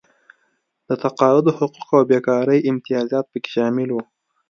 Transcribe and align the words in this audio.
د 0.87 0.89
تقاعد 1.03 1.45
حقوق 1.57 1.89
او 1.97 2.01
بېکارۍ 2.09 2.59
امتیازات 2.71 3.25
پکې 3.31 3.49
شامل 3.55 3.89
وو. 3.91 4.03